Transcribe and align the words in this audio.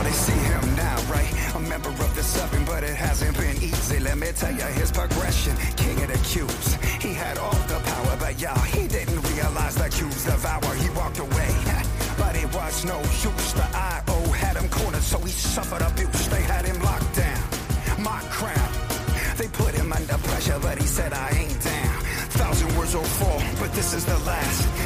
how 0.00 0.06
they 0.06 0.16
see 0.16 0.40
him 0.52 0.76
now, 0.76 0.96
right? 1.12 1.30
A 1.54 1.60
member 1.60 1.90
of 1.90 2.14
the 2.14 2.22
seven, 2.22 2.64
but 2.64 2.82
it 2.82 2.96
hasn't 2.96 3.36
been 3.36 3.56
easy. 3.56 3.98
Let 4.00 4.16
me 4.18 4.28
tell 4.34 4.52
you 4.52 4.68
his 4.80 4.90
progression. 4.90 5.54
King 5.76 6.02
of 6.04 6.08
the 6.12 6.18
cubes. 6.30 6.74
He 7.04 7.12
had 7.12 7.36
all 7.38 7.58
the 7.72 7.78
power, 7.90 8.16
but 8.18 8.40
y'all, 8.40 8.58
he 8.74 8.88
didn't 8.88 9.20
realize 9.34 9.74
the 9.74 9.88
cubes 9.90 10.24
devour. 10.24 10.74
He 10.74 10.88
walked 10.90 11.18
away. 11.18 11.50
But 12.18 12.36
it 12.36 12.52
was 12.54 12.84
no 12.84 12.98
use. 13.00 13.52
The 13.54 13.66
IO 13.72 14.18
had 14.42 14.54
him 14.56 14.68
cornered, 14.68 15.02
so 15.02 15.18
he 15.20 15.30
suffered 15.30 15.80
abuse. 15.80 16.28
They 16.28 16.42
had 16.42 16.66
him 16.66 16.78
locked 16.82 17.14
down. 17.16 17.42
My 17.98 18.20
crown. 18.28 18.70
They 19.38 19.48
put 19.48 19.72
him 19.74 19.90
under 19.90 20.18
pressure, 20.28 20.58
but 20.60 20.76
he 20.76 20.86
said, 20.86 21.14
I 21.14 21.30
ain't 21.30 21.62
down. 21.64 21.96
Thousand 22.40 22.76
words 22.76 22.94
will 22.94 23.12
fall, 23.20 23.40
but 23.58 23.72
this 23.72 23.94
is 23.94 24.04
the 24.04 24.18
last. 24.30 24.79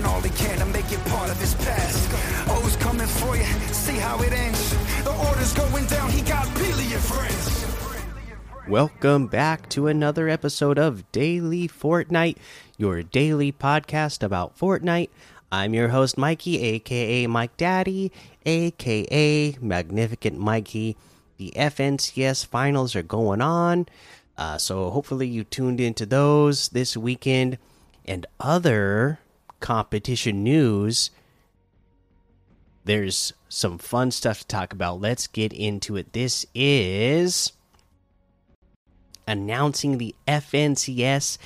Doing 0.00 0.12
all 0.14 0.20
he 0.22 0.30
can 0.30 0.58
to 0.58 0.64
make 0.66 0.90
it 0.92 1.04
part 1.06 1.30
of 1.30 1.38
his 1.38 1.54
past. 1.56 2.48
O's 2.48 2.74
coming 2.76 3.06
for 3.06 3.36
you, 3.36 3.44
see 3.70 3.96
how 3.96 4.18
it 4.22 4.32
ends. 4.32 4.70
The 5.04 5.14
order's 5.14 5.52
going 5.52 5.84
down, 5.86 6.10
he 6.10 6.22
got 6.22 6.52
billion 6.54 6.98
friends. 7.00 7.66
Welcome 8.66 9.26
back 9.26 9.68
to 9.70 9.88
another 9.88 10.30
episode 10.30 10.78
of 10.78 11.10
Daily 11.12 11.68
Fortnite, 11.68 12.38
your 12.78 13.02
daily 13.02 13.52
podcast 13.52 14.22
about 14.22 14.58
Fortnite. 14.58 15.10
I'm 15.52 15.74
your 15.74 15.88
host, 15.88 16.16
Mikey, 16.16 16.62
aka 16.62 17.26
Mike 17.26 17.58
Daddy, 17.58 18.10
aka 18.46 19.54
Magnificent 19.60 20.38
Mikey. 20.38 20.96
The 21.36 21.52
FNCS 21.54 22.46
finals 22.46 22.96
are 22.96 23.02
going 23.02 23.42
on, 23.42 23.86
uh, 24.38 24.56
so 24.56 24.88
hopefully 24.88 25.28
you 25.28 25.44
tuned 25.44 25.78
into 25.78 26.06
those 26.06 26.70
this 26.70 26.96
weekend 26.96 27.58
and 28.06 28.24
other 28.38 29.18
competition 29.60 30.42
news. 30.42 31.10
There's 32.84 33.32
some 33.48 33.78
fun 33.78 34.10
stuff 34.10 34.40
to 34.40 34.46
talk 34.46 34.72
about. 34.72 35.00
Let's 35.00 35.26
get 35.26 35.52
into 35.52 35.96
it. 35.96 36.12
This 36.12 36.46
is 36.54 37.52
announcing 39.28 39.98
the 39.98 40.14
FNCS 40.26 41.38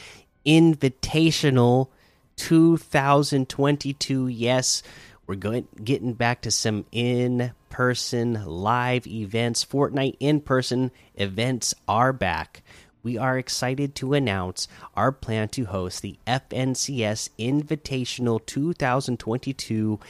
Invitational 0.47 1.89
2022. 2.37 4.29
Yes, 4.29 4.83
we're 5.27 5.35
going 5.35 5.67
getting 5.83 6.12
back 6.12 6.42
to 6.42 6.51
some 6.51 6.85
in-person 6.92 8.45
live 8.47 9.07
events. 9.07 9.65
Fortnite 9.65 10.17
in-person 10.20 10.91
events 11.17 11.75
are 11.89 12.12
back. 12.12 12.62
We 13.05 13.19
are 13.19 13.37
excited 13.37 13.95
to 13.97 14.15
announce 14.15 14.67
our 14.97 15.13
plan 15.13 15.51
to 15.51 15.67
host 15.67 16.01
the 16.01 16.17
FNCS 16.27 17.29
Invitational 17.39 18.45
2022 18.47 20.01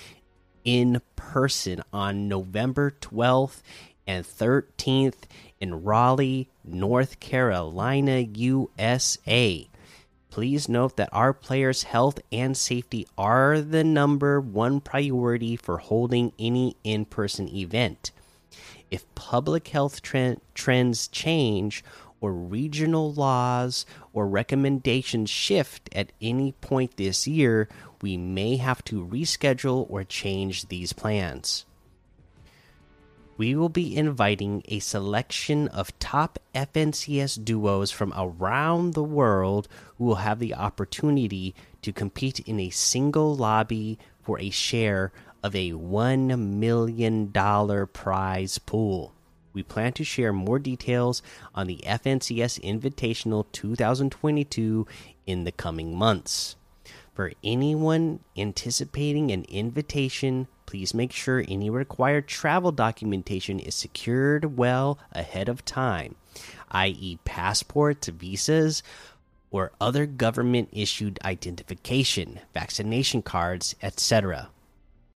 in 0.64 1.02
person 1.16 1.82
on 1.92 2.28
November 2.28 2.92
12th 3.00 3.62
and 4.06 4.24
13th 4.24 5.24
in 5.60 5.82
Raleigh, 5.82 6.48
North 6.62 7.18
Carolina, 7.18 8.20
USA. 8.20 9.68
Please 10.30 10.68
note 10.68 10.96
that 10.96 11.08
our 11.10 11.32
players' 11.32 11.82
health 11.82 12.20
and 12.30 12.56
safety 12.56 13.08
are 13.18 13.60
the 13.60 13.82
number 13.82 14.40
one 14.40 14.80
priority 14.80 15.56
for 15.56 15.78
holding 15.78 16.32
any 16.38 16.76
in 16.84 17.06
person 17.06 17.48
event. 17.48 18.12
If 18.88 19.12
public 19.16 19.66
health 19.68 20.02
tre 20.02 20.36
trends 20.54 21.08
change, 21.08 21.82
or 22.24 22.32
regional 22.32 23.12
laws 23.12 23.84
or 24.12 24.26
recommendations 24.26 25.28
shift 25.28 25.88
at 25.94 26.12
any 26.20 26.52
point 26.52 26.96
this 26.96 27.26
year, 27.26 27.68
we 28.00 28.16
may 28.16 28.56
have 28.56 28.82
to 28.84 29.06
reschedule 29.06 29.86
or 29.90 30.04
change 30.04 30.68
these 30.68 30.92
plans 30.92 31.66
we 33.36 33.54
will 33.54 33.68
be 33.68 33.96
inviting 33.96 34.62
a 34.68 34.78
selection 34.78 35.68
of 35.68 35.98
top 35.98 36.38
FNCS 36.54 37.44
duos 37.44 37.90
from 37.90 38.12
around 38.16 38.94
the 38.94 39.02
world 39.02 39.68
who 39.98 40.04
will 40.04 40.14
have 40.16 40.38
the 40.38 40.54
opportunity 40.54 41.54
to 41.82 41.92
compete 41.92 42.40
in 42.40 42.60
a 42.60 42.70
single 42.70 43.34
lobby 43.34 43.98
for 44.22 44.38
a 44.38 44.50
share 44.50 45.12
of 45.42 45.54
a 45.54 45.72
$1 45.72 46.38
million 46.38 47.32
prize 47.88 48.58
pool. 48.58 49.12
We 49.54 49.62
plan 49.62 49.92
to 49.94 50.04
share 50.04 50.32
more 50.32 50.58
details 50.58 51.22
on 51.54 51.68
the 51.68 51.80
FNCS 51.86 52.60
Invitational 52.60 53.46
2022 53.52 54.86
in 55.26 55.44
the 55.44 55.52
coming 55.52 55.96
months. 55.96 56.56
For 57.14 57.32
anyone 57.44 58.18
anticipating 58.36 59.30
an 59.30 59.44
invitation, 59.44 60.48
please 60.66 60.92
make 60.92 61.12
sure 61.12 61.44
any 61.46 61.70
required 61.70 62.26
travel 62.26 62.72
documentation 62.72 63.60
is 63.60 63.76
secured 63.76 64.56
well 64.56 64.98
ahead 65.12 65.48
of 65.48 65.64
time, 65.64 66.16
i.e., 66.72 67.20
passports, 67.24 68.08
visas, 68.08 68.82
or 69.52 69.70
other 69.80 70.06
government 70.06 70.68
issued 70.72 71.20
identification, 71.24 72.40
vaccination 72.52 73.22
cards, 73.22 73.76
etc. 73.80 74.48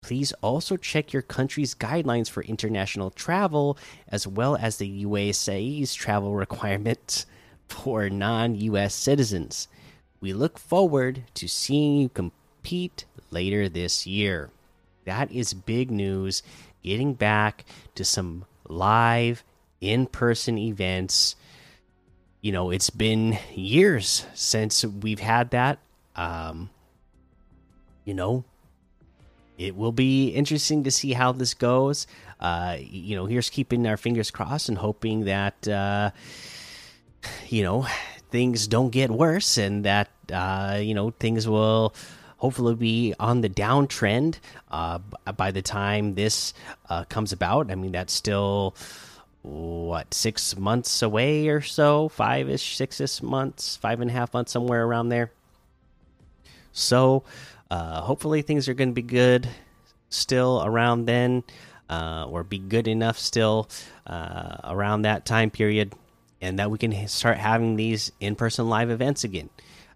Please 0.03 0.33
also 0.43 0.77
check 0.77 1.13
your 1.13 1.23
country's 1.23 1.75
guidelines 1.75 2.31
for 2.31 2.43
international 2.45 3.11
travel 3.11 3.77
as 4.09 4.27
well 4.27 4.57
as 4.57 4.77
the 4.77 4.87
USA's 4.87 5.95
travel 5.95 6.35
requirements 6.35 7.27
for 7.69 8.09
non 8.09 8.55
US 8.55 8.95
citizens. 8.95 9.69
We 10.21 10.33
look 10.33 10.59
forward 10.59 11.25
to 11.35 11.49
seeing 11.49 11.99
you 11.99 12.09
compete 12.09 13.05
later 13.31 13.69
this 13.69 14.07
year. 14.07 14.51
That 15.05 15.31
is 15.31 15.55
big 15.55 15.91
news. 15.91 16.43
Getting 16.83 17.15
back 17.15 17.65
to 17.95 18.05
some 18.05 18.45
live 18.69 19.45
in 19.81 20.07
person 20.07 20.59
events. 20.59 21.37
You 22.41 22.53
know, 22.53 22.71
it's 22.71 22.91
been 22.91 23.39
years 23.55 24.27
since 24.35 24.85
we've 24.85 25.21
had 25.21 25.51
that. 25.51 25.79
Um, 26.15 26.71
you 28.05 28.15
know, 28.15 28.45
it 29.59 29.77
will 29.77 29.93
be 29.93 30.29
interesting 30.29 30.85
to 30.85 30.91
see 30.91 31.13
how 31.13 31.33
this 31.33 31.53
goes. 31.53 32.07
Uh, 32.41 32.77
you 32.79 33.17
know, 33.17 33.27
here's 33.27 33.51
keeping 33.51 33.87
our 33.87 33.97
fingers 33.97 34.31
crossed 34.31 34.69
and 34.69 34.79
hoping 34.79 35.25
that, 35.25 35.67
uh, 35.67 36.11
you 37.49 37.65
know, 37.65 37.87
things 38.31 38.69
don't 38.69 38.91
get 38.91 39.11
worse 39.11 39.59
and 39.59 39.85
that, 39.85 40.09
uh, 40.33 40.79
you 40.81 40.95
know, 40.95 41.11
things 41.19 41.49
will 41.49 41.93
hopefully 42.37 42.77
be 42.77 43.15
on 43.19 43.41
the 43.41 43.49
downtrend 43.49 44.39
uh, 44.71 44.99
by 45.37 45.51
the 45.51 45.63
time 45.63 46.15
this 46.15 46.55
uh, 46.89 47.05
comes 47.05 47.33
about. 47.33 47.71
I 47.71 47.75
mean, 47.75 47.91
that's 47.91 48.13
still 48.13 48.77
what 49.43 50.15
six 50.15 50.57
months 50.57 51.03
away 51.03 51.49
or 51.49 51.61
so, 51.63 52.09
five 52.09 52.49
ish, 52.49 52.77
six 52.77 53.01
ish 53.01 53.23
months, 53.23 53.77
five 53.77 54.01
and 54.01 54.11
a 54.11 54.15
half 54.15 54.33
months, 54.33 54.53
somewhere 54.53 54.85
around 54.85 55.09
there. 55.09 55.33
So, 56.73 57.25
uh, 57.71 58.03
hopefully, 58.03 58.43
things 58.43 58.69
are 58.69 58.75
going 58.75 58.91
to 58.91 58.95
be 58.95 59.03
good 59.03 59.49
still 60.11 60.63
around 60.65 61.05
then, 61.07 61.45
uh, 61.91 62.27
or 62.29 62.45
be 62.45 62.59
good 62.59 62.89
enough 62.89 63.19
still 63.19 63.69
uh, 64.07 64.57
around 64.65 65.03
that 65.03 65.27
time 65.27 65.51
period, 65.51 65.93
and 66.41 66.59
that 66.59 66.71
we 66.71 66.79
can 66.79 67.09
start 67.09 67.39
having 67.39 67.77
these 67.77 68.13
in 68.21 68.37
person 68.37 68.69
live 68.69 68.91
events 68.91 69.25
again. 69.25 69.51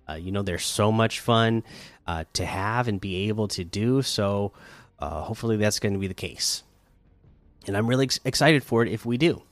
Uh, 0.08 0.14
you 0.14 0.32
know, 0.32 0.42
they're 0.42 0.58
so 0.58 0.90
much 0.90 1.20
fun 1.20 1.62
uh, 2.06 2.24
to 2.32 2.44
have 2.44 2.88
and 2.88 3.00
be 3.00 3.28
able 3.28 3.48
to 3.48 3.64
do. 3.64 4.02
So 4.02 4.52
uh, 4.98 5.22
hopefully 5.22 5.56
that's 5.56 5.78
going 5.78 5.92
to 5.94 5.98
be 5.98 6.08
the 6.08 6.14
case. 6.14 6.62
And 7.66 7.76
I'm 7.76 7.86
really 7.86 8.04
ex 8.06 8.18
excited 8.24 8.64
for 8.64 8.82
it 8.82 8.90
if 8.90 9.06
we 9.06 9.16
do. 9.16 9.42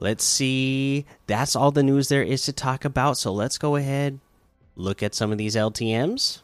Let's 0.00 0.24
see. 0.24 1.06
That's 1.26 1.54
all 1.54 1.70
the 1.70 1.84
news 1.84 2.08
there 2.08 2.22
is 2.22 2.42
to 2.44 2.52
talk 2.52 2.84
about. 2.84 3.16
So 3.16 3.32
let's 3.32 3.58
go 3.58 3.76
ahead, 3.76 4.18
look 4.76 5.02
at 5.02 5.14
some 5.14 5.32
of 5.32 5.38
these 5.38 5.56
LTMs. 5.56 6.40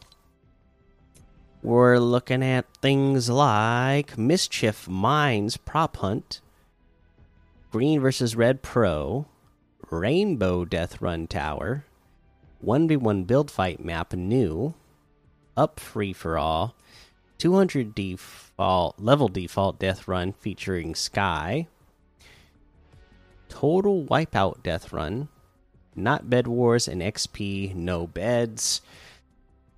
We're 1.63 1.99
looking 1.99 2.43
at 2.43 2.65
things 2.81 3.29
like 3.29 4.17
Mischief 4.17 4.87
Mines 4.87 5.57
Prop 5.57 5.97
Hunt, 5.97 6.41
Green 7.71 7.99
versus 7.99 8.35
Red 8.35 8.61
Pro, 8.61 9.27
Rainbow 9.89 10.65
Death 10.65 11.01
Run 11.01 11.27
Tower, 11.27 11.85
1v1 12.65 13.27
build 13.27 13.51
fight 13.51 13.83
map 13.83 14.13
new, 14.13 14.73
up 15.55 15.79
free 15.79 16.13
for 16.13 16.37
all, 16.37 16.75
200 17.37 17.93
default 17.93 18.99
level 18.99 19.27
default 19.27 19.79
death 19.79 20.07
run 20.07 20.31
featuring 20.31 20.95
Sky, 20.95 21.67
total 23.49 24.03
wipeout 24.03 24.63
death 24.63 24.91
run, 24.93 25.27
not 25.95 26.29
bed 26.29 26.47
wars 26.47 26.87
and 26.87 27.01
XP 27.01 27.75
no 27.75 28.07
beds. 28.07 28.81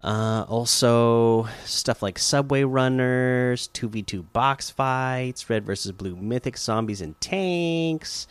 Uh, 0.04 0.46
also, 0.50 1.48
stuff 1.64 2.02
like 2.04 2.20
Subway 2.20 2.64
Runners, 2.64 3.70
2v2 3.74 4.26
box 4.34 4.70
fights, 4.70 5.50
Red 5.50 5.66
versus 5.66 5.94
Blue 5.94 6.18
Mythic 6.18 6.58
Zombies 6.58 7.00
and 7.00 7.20
Tanks, 7.22 8.28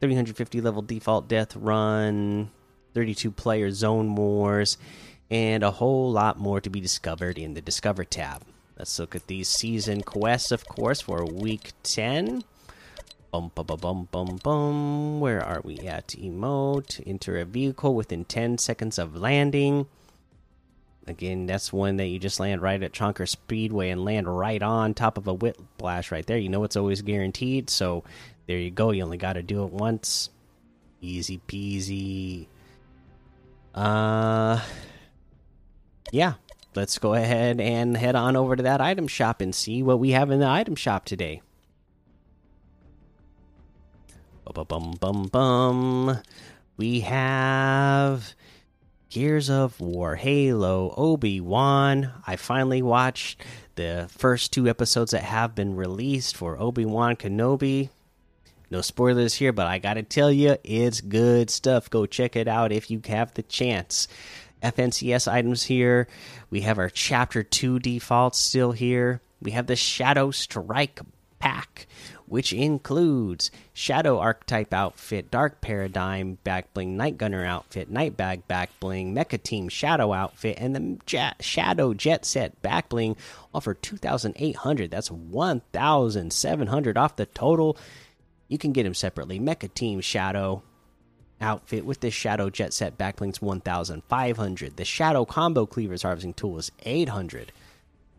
350 0.00 0.62
level 0.62 0.80
default 0.80 1.28
death 1.28 1.54
run, 1.56 2.50
32 2.94 3.30
player 3.30 3.70
zone 3.70 4.14
wars, 4.14 4.78
and 5.30 5.62
a 5.62 5.70
whole 5.70 6.10
lot 6.10 6.38
more 6.38 6.60
to 6.60 6.70
be 6.70 6.80
discovered 6.80 7.36
in 7.36 7.52
the 7.52 7.60
Discover 7.60 8.04
tab. 8.04 8.42
Let's 8.78 8.98
look 8.98 9.14
at 9.14 9.26
these 9.26 9.48
season 9.48 10.00
quests, 10.00 10.50
of 10.52 10.66
course, 10.66 11.02
for 11.02 11.22
week 11.26 11.72
10. 11.82 12.44
Bum, 13.30 13.52
bum, 13.54 13.66
bum, 13.66 14.08
bum, 14.10 14.40
bum. 14.42 15.20
Where 15.20 15.40
are 15.40 15.60
we 15.62 15.78
at? 15.80 16.08
Emote. 16.08 17.00
Enter 17.06 17.38
a 17.38 17.44
vehicle 17.44 17.94
within 17.94 18.24
10 18.24 18.58
seconds 18.58 18.98
of 18.98 19.14
landing. 19.14 19.86
Again, 21.06 21.46
that's 21.46 21.72
one 21.72 21.96
that 21.96 22.06
you 22.06 22.18
just 22.18 22.40
land 22.40 22.60
right 22.60 22.82
at 22.82 22.92
Chonker 22.92 23.28
Speedway 23.28 23.90
and 23.90 24.04
land 24.04 24.26
right 24.28 24.62
on 24.62 24.94
top 24.94 25.16
of 25.16 25.28
a 25.28 25.34
whiplash 25.34 26.10
right 26.10 26.26
there. 26.26 26.38
You 26.38 26.48
know 26.48 26.64
it's 26.64 26.76
always 26.76 27.02
guaranteed, 27.02 27.70
so 27.70 28.02
there 28.46 28.58
you 28.58 28.70
go. 28.70 28.90
You 28.90 29.04
only 29.04 29.16
got 29.16 29.34
to 29.34 29.42
do 29.42 29.64
it 29.64 29.72
once. 29.72 30.28
Easy 31.00 31.40
peasy. 31.46 32.46
Uh, 33.74 34.60
yeah. 36.10 36.34
Let's 36.74 36.98
go 36.98 37.14
ahead 37.14 37.60
and 37.60 37.96
head 37.96 38.14
on 38.14 38.36
over 38.36 38.56
to 38.56 38.62
that 38.64 38.80
item 38.80 39.08
shop 39.08 39.40
and 39.40 39.54
see 39.54 39.82
what 39.82 39.98
we 39.98 40.10
have 40.10 40.30
in 40.30 40.40
the 40.40 40.48
item 40.48 40.76
shop 40.76 41.04
today. 41.04 41.42
Bum 44.52 44.66
bum 44.66 44.96
bum 44.98 45.28
bum. 45.28 46.18
We 46.76 47.00
have 47.00 48.34
Gears 49.08 49.48
of 49.48 49.80
War, 49.80 50.16
Halo, 50.16 50.92
Obi 50.96 51.40
Wan. 51.40 52.10
I 52.26 52.34
finally 52.34 52.82
watched 52.82 53.40
the 53.76 54.08
first 54.10 54.52
two 54.52 54.68
episodes 54.68 55.12
that 55.12 55.22
have 55.22 55.54
been 55.54 55.76
released 55.76 56.36
for 56.36 56.60
Obi 56.60 56.84
Wan 56.84 57.14
Kenobi. 57.14 57.90
No 58.70 58.80
spoilers 58.80 59.34
here, 59.34 59.52
but 59.52 59.68
I 59.68 59.78
gotta 59.78 60.02
tell 60.02 60.32
you, 60.32 60.56
it's 60.64 61.00
good 61.00 61.48
stuff. 61.48 61.88
Go 61.88 62.06
check 62.06 62.34
it 62.34 62.48
out 62.48 62.72
if 62.72 62.90
you 62.90 63.00
have 63.06 63.32
the 63.34 63.42
chance. 63.42 64.08
FNCS 64.64 65.30
items 65.30 65.62
here. 65.62 66.08
We 66.50 66.62
have 66.62 66.78
our 66.78 66.90
Chapter 66.90 67.44
2 67.44 67.78
defaults 67.78 68.38
still 68.38 68.72
here. 68.72 69.20
We 69.40 69.52
have 69.52 69.68
the 69.68 69.76
Shadow 69.76 70.32
Strike 70.32 71.00
pack, 71.38 71.86
which 72.30 72.52
includes 72.52 73.50
Shadow 73.74 74.18
Archetype 74.20 74.72
outfit, 74.72 75.32
Dark 75.32 75.60
Paradigm 75.60 76.38
back 76.44 76.72
bling, 76.72 76.96
Night 76.96 77.18
Gunner 77.18 77.44
outfit, 77.44 77.90
Night 77.90 78.16
Bag 78.16 78.42
Mecha 78.48 79.42
Team 79.42 79.68
Shadow 79.68 80.12
outfit, 80.12 80.56
and 80.60 80.76
the 80.76 81.34
Shadow 81.40 81.92
Jet 81.92 82.24
Set 82.24 82.62
back 82.62 82.88
bling, 82.88 83.16
all 83.52 83.60
for 83.60 83.74
2,800. 83.74 84.92
That's 84.92 85.10
1,700 85.10 86.96
off 86.96 87.16
the 87.16 87.26
total. 87.26 87.76
You 88.46 88.58
can 88.58 88.72
get 88.72 88.84
them 88.84 88.94
separately. 88.94 89.40
Mecha 89.40 89.74
Team 89.74 90.00
Shadow 90.00 90.62
outfit 91.40 91.84
with 91.84 91.98
the 91.98 92.12
Shadow 92.12 92.48
Jet 92.48 92.72
Set 92.72 92.96
backbling's 92.96 93.42
1500. 93.42 94.76
The 94.76 94.84
Shadow 94.84 95.24
Combo 95.24 95.66
Cleavers 95.66 96.02
Harvesting 96.02 96.34
Tool 96.34 96.58
is 96.58 96.70
800. 96.84 97.50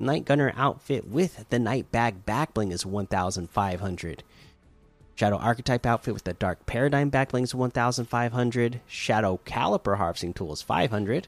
Night 0.02 0.26
Gunner 0.26 0.54
outfit 0.56 1.08
with 1.08 1.46
the 1.50 1.60
Night 1.60 1.92
Bag 1.92 2.26
backbling 2.26 2.72
is 2.72 2.86
1500. 2.86 4.24
Shadow 5.16 5.38
Archetype 5.38 5.86
outfit 5.86 6.14
with 6.14 6.24
the 6.24 6.34
Dark 6.34 6.66
Paradigm 6.66 7.12
backbling 7.12 7.44
is 7.44 7.54
1500. 7.56 8.82
Shadow 8.88 9.40
Caliper 9.46 9.98
Harvesting 9.98 10.34
Tool 10.34 10.54
is 10.54 10.62
500. 10.62 11.28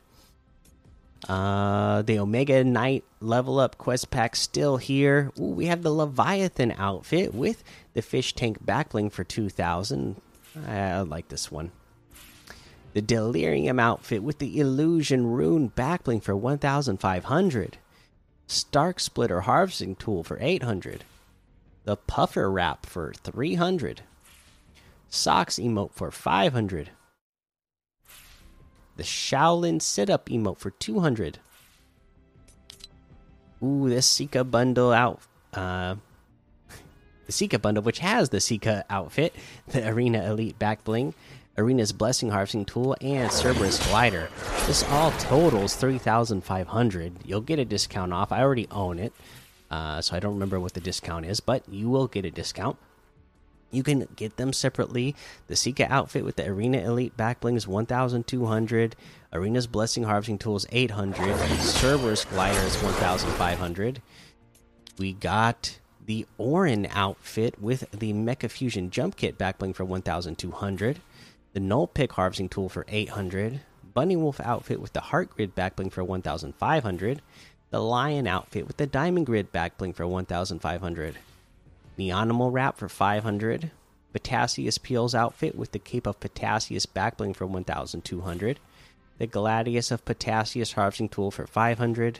Uh, 1.29 2.01
the 2.01 2.19
Omega 2.19 2.63
Knight 2.63 3.03
level 3.21 3.59
up 3.59 3.77
quest 3.77 4.09
pack 4.09 4.35
still 4.35 4.77
here. 4.77 5.31
Ooh, 5.39 5.43
we 5.43 5.67
have 5.67 5.83
the 5.83 5.93
Leviathan 5.93 6.73
outfit 6.77 7.33
with 7.33 7.63
the 7.93 8.01
Fish 8.01 8.33
Tank 8.33 8.65
backbling 8.65 9.11
for 9.11 9.23
2000. 9.23 10.19
I 10.67 11.01
like 11.01 11.29
this 11.29 11.51
one 11.51 11.71
the 12.93 13.01
Delirium 13.01 13.79
outfit 13.79 14.23
with 14.23 14.37
the 14.37 14.59
Illusion 14.59 15.27
Rune 15.27 15.71
backbling 15.75 16.21
for 16.21 16.35
1500. 16.35 17.77
Stark 18.47 18.99
Splitter 18.99 19.41
harvesting 19.41 19.95
tool 19.95 20.23
for 20.23 20.37
800. 20.39 21.03
The 21.85 21.97
Puffer 21.97 22.51
wrap 22.51 22.85
for 22.85 23.13
300. 23.13 24.01
Socks 25.09 25.55
emote 25.55 25.93
for 25.93 26.11
500. 26.11 26.91
The 28.95 29.03
Shaolin 29.03 29.81
sit 29.81 30.09
up 30.09 30.27
emote 30.29 30.59
for 30.59 30.71
200. 30.71 31.39
Ooh, 33.63 33.89
this 33.89 34.05
Sika 34.05 34.43
bundle 34.43 34.91
out. 34.91 35.21
Uh, 35.53 35.95
the 37.25 37.31
Sika 37.31 37.59
bundle, 37.59 37.83
which 37.83 37.99
has 37.99 38.29
the 38.29 38.39
Sika 38.39 38.85
outfit, 38.89 39.35
the 39.67 39.87
Arena 39.87 40.23
Elite 40.29 40.57
back 40.59 40.83
bling, 40.83 41.13
Arena's 41.57 41.91
Blessing 41.91 42.29
Harvesting 42.29 42.65
Tool, 42.65 42.95
and 43.01 43.31
Cerberus 43.31 43.85
Glider. 43.87 44.29
This 44.65 44.83
all 44.89 45.11
totals 45.11 45.75
3500 45.75 47.13
You'll 47.25 47.41
get 47.41 47.59
a 47.59 47.65
discount 47.65 48.13
off. 48.13 48.31
I 48.31 48.41
already 48.41 48.67
own 48.71 48.97
it, 48.97 49.13
uh, 49.69 50.01
so 50.01 50.15
I 50.15 50.19
don't 50.19 50.33
remember 50.33 50.59
what 50.59 50.73
the 50.73 50.79
discount 50.79 51.25
is, 51.25 51.39
but 51.39 51.67
you 51.69 51.89
will 51.89 52.07
get 52.07 52.25
a 52.25 52.31
discount. 52.31 52.77
You 53.69 53.83
can 53.83 54.07
get 54.15 54.37
them 54.37 54.53
separately. 54.53 55.15
The 55.47 55.55
Sika 55.55 55.91
outfit 55.91 56.23
with 56.23 56.35
the 56.35 56.47
Arena 56.47 56.77
Elite 56.79 57.17
backbling 57.17 57.55
is 57.55 57.67
1200 57.67 58.95
Arena's 59.33 59.67
Blessing 59.67 60.03
Harvesting 60.03 60.37
Tool 60.37 60.55
is 60.55 60.67
800 60.71 61.35
Cerberus 61.59 62.23
Glider 62.25 62.59
is 62.59 62.75
1500 62.77 64.01
We 64.99 65.13
got 65.13 65.79
the 66.05 66.25
Orin 66.37 66.87
outfit 66.91 67.61
with 67.61 67.89
the 67.91 68.13
Mecha 68.13 68.49
Fusion 68.49 68.89
Jump 68.89 69.15
Kit 69.15 69.37
backbling 69.37 69.75
for 69.75 69.85
1200 69.85 70.99
the 71.53 71.59
Null 71.59 71.87
Pick 71.87 72.13
harvesting 72.13 72.49
tool 72.49 72.67
for 72.67 72.85
800, 72.87 73.61
Bunny 73.93 74.15
Wolf 74.15 74.39
outfit 74.39 74.81
with 74.81 74.93
the 74.93 75.01
Heart 75.01 75.35
Grid 75.35 75.55
backbling 75.55 75.91
for 75.91 76.03
1500, 76.03 77.21
the 77.69 77.79
Lion 77.79 78.27
outfit 78.27 78.65
with 78.65 78.77
the 78.77 78.87
Diamond 78.87 79.27
Grid 79.27 79.51
backbling 79.51 79.95
for 79.95 80.07
1500, 80.07 81.17
the 81.95 82.11
Animal 82.11 82.49
Wrap 82.49 82.77
for 82.77 82.89
500, 82.89 83.69
Potassius 84.11 84.79
Peels 84.79 85.13
outfit 85.13 85.55
with 85.55 85.71
the 85.71 85.79
Cape 85.79 86.07
of 86.07 86.19
Potassius 86.19 86.87
backbling 86.87 87.35
for 87.35 87.45
1200, 87.45 88.59
the 89.19 89.27
Gladius 89.27 89.91
of 89.91 90.05
Potassius 90.05 90.73
harvesting 90.73 91.09
tool 91.09 91.29
for 91.29 91.45
500, 91.45 92.19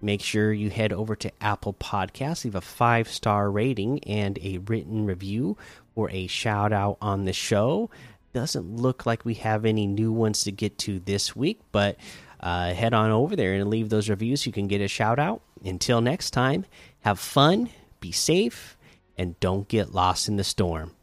Make 0.00 0.22
sure 0.22 0.52
you 0.52 0.70
head 0.70 0.92
over 0.92 1.16
to 1.16 1.32
Apple 1.40 1.74
Podcasts, 1.74 2.44
leave 2.44 2.54
a 2.54 2.60
five 2.60 3.08
star 3.08 3.50
rating 3.50 4.02
and 4.04 4.38
a 4.42 4.58
written 4.58 5.06
review 5.06 5.56
for 5.94 6.10
a 6.10 6.26
shout 6.26 6.72
out 6.72 6.98
on 7.00 7.24
the 7.24 7.32
show. 7.32 7.90
Doesn't 8.32 8.76
look 8.76 9.06
like 9.06 9.24
we 9.24 9.34
have 9.34 9.64
any 9.64 9.86
new 9.86 10.12
ones 10.12 10.44
to 10.44 10.52
get 10.52 10.76
to 10.78 10.98
this 11.00 11.34
week, 11.34 11.60
but 11.72 11.96
uh, 12.40 12.74
head 12.74 12.92
on 12.92 13.10
over 13.10 13.34
there 13.34 13.54
and 13.54 13.70
leave 13.70 13.88
those 13.88 14.10
reviews. 14.10 14.44
You 14.44 14.52
can 14.52 14.68
get 14.68 14.80
a 14.80 14.88
shout 14.88 15.18
out. 15.18 15.40
Until 15.64 16.00
next 16.00 16.32
time, 16.32 16.66
have 17.00 17.18
fun, 17.18 17.70
be 18.00 18.12
safe, 18.12 18.76
and 19.16 19.38
don't 19.40 19.66
get 19.68 19.94
lost 19.94 20.28
in 20.28 20.36
the 20.36 20.44
storm. 20.44 20.95